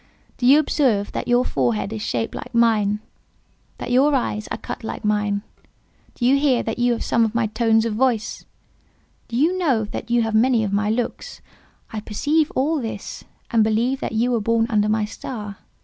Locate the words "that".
1.11-1.27, 6.63-6.79, 9.85-10.09, 13.99-14.13